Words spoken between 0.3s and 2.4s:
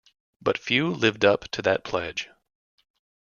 But few lived up to that pledge.